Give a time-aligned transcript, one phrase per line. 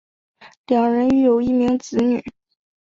[0.65, 2.23] 两人育有一名子女。